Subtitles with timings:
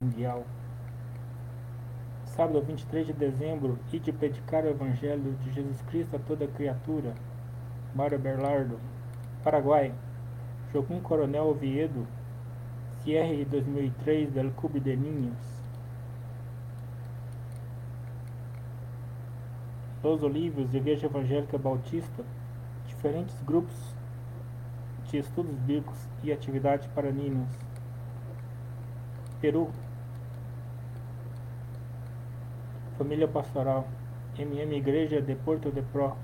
[0.00, 0.44] mundial.
[2.24, 7.14] Sábado 23 de dezembro, e de predicar o Evangelho de Jesus Cristo a toda criatura.
[7.96, 8.78] Mário Berlardo.
[9.42, 9.92] Paraguai.
[10.72, 12.06] Jogum Coronel Oviedo.
[13.02, 15.36] Cierre 2003 del Clube de Niños.
[20.04, 22.22] Los Olivos, Igreja Evangélica Bautista.
[22.86, 23.74] Diferentes grupos
[25.10, 27.48] de estudos bíblicos e atividades para niños.
[29.40, 29.72] Peru.
[32.98, 33.86] Família Pastoral.
[34.36, 36.16] MM Igreja de Porto de Pro.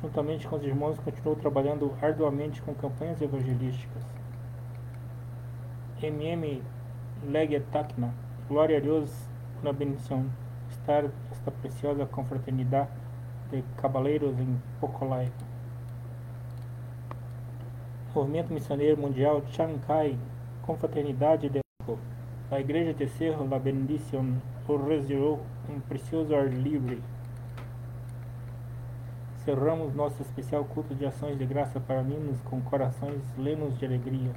[0.00, 4.02] Juntamente com os irmãos, continuou trabalhando arduamente com campanhas evangelísticas.
[6.02, 6.62] MM
[7.26, 8.14] Legue Tacna.
[8.48, 9.10] Glória a Deus
[9.62, 10.24] na bendição.
[10.70, 12.88] Estar esta preciosa confraternidade
[13.50, 15.30] de cabaleiros em Pocolai.
[18.14, 20.18] Movimento Missioneiro Mundial Chancai,
[20.62, 21.63] Confraternidade de
[22.54, 24.40] a Igreja de Cerro La Bendición
[24.86, 27.02] reservou um precioso ar livre.
[29.44, 34.30] Cerramos nosso especial culto de ações de graça para meninos com corações lenos de alegria.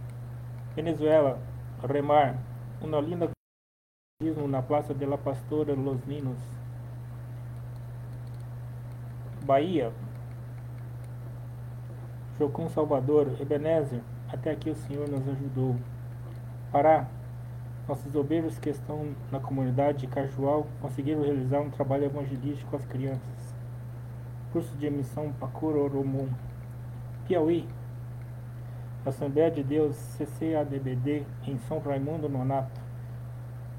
[0.75, 1.39] Venezuela,
[1.87, 2.37] Remar,
[2.81, 3.29] uma linda
[4.49, 6.39] na Praça de la Pastora Los Ninos.
[9.45, 9.93] Bahia,
[12.39, 15.75] Jocum Salvador, Ebenezer, até aqui o Senhor nos ajudou.
[16.71, 17.07] Pará,
[17.87, 23.55] nossos obreiros que estão na comunidade casual conseguiram realizar um trabalho evangelístico as crianças.
[24.51, 26.27] Curso de emissão Pacuro Oromum.
[27.25, 27.67] Piauí,
[29.05, 32.81] Assembleia de Deus CCADBD em São Raimundo Nonato.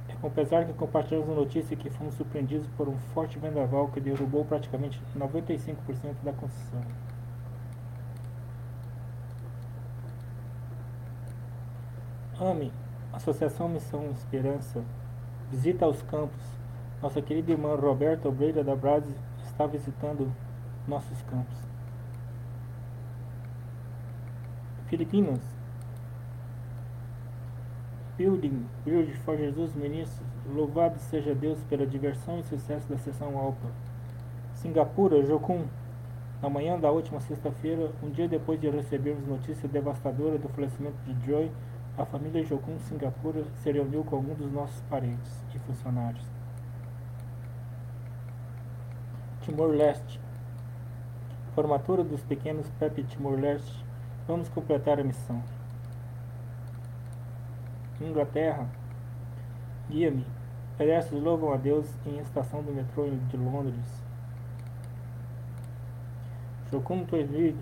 [0.09, 4.01] É com pesar que compartilhamos a notícia que fomos surpreendidos por um forte vendaval que
[4.01, 5.77] derrubou praticamente 95%
[6.25, 6.81] da construção.
[12.41, 12.73] AME,
[13.13, 14.85] Associação Missão Esperança,
[15.51, 16.41] visita aos campos.
[17.03, 19.15] Nossa querida irmã Roberta Obreira da Brase
[19.45, 20.31] está visitando
[20.87, 21.57] nossos campos.
[24.87, 25.41] Filipinas,
[28.17, 33.69] Building, Bridge for Jesus Ministros, louvado seja Deus pela diversão e sucesso da sessão Alpa.
[34.55, 35.65] Singapura, Jocum,
[36.43, 41.27] na manhã da última sexta-feira, um dia depois de recebermos notícia devastadora do falecimento de
[41.27, 41.51] Joy,
[41.99, 46.25] a família Jocum Singapura se reuniu com alguns dos nossos parentes e funcionários.
[49.43, 50.21] Timor-Leste.
[51.57, 53.85] Formatura dos pequenos Pepe Timor-Leste.
[54.29, 55.43] Vamos completar a missão.
[58.01, 58.69] Inglaterra.
[59.91, 60.25] Guia-me.
[60.77, 64.05] Pedestres louvam a Deus em estação do metrô de Londres.
[66.71, 67.05] Jocum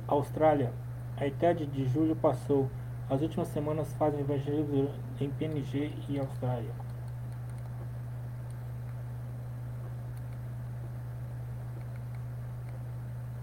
[0.07, 0.73] Austrália.
[1.17, 2.69] A ITED de julho passou.
[3.09, 4.91] As últimas semanas fazem evangelismo
[5.21, 6.72] em PNG e Austrália.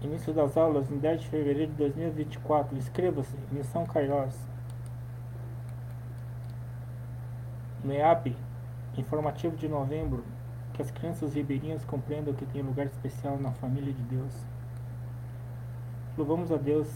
[0.02, 2.76] Início das aulas em 10 de fevereiro de 2024.
[2.76, 4.36] Inscreva-se, Missão Kairos.
[7.82, 8.36] MEAP,
[8.98, 10.22] informativo de novembro.
[10.74, 14.34] Que as crianças ribeirinhas compreendam que tem lugar especial na família de Deus.
[16.18, 16.86] Louvamos a Deus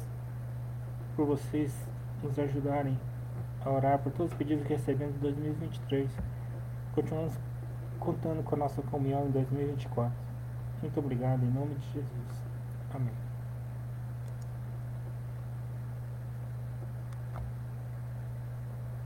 [1.16, 1.74] por vocês
[2.22, 2.98] nos ajudarem
[3.64, 6.10] a orar por todos os pedidos que recebemos em 2023.
[6.94, 7.34] Continuamos
[7.98, 10.12] contando com a nossa comunhão em 2024.
[10.82, 12.42] Muito obrigado, em nome de Jesus.
[12.94, 13.37] Amém.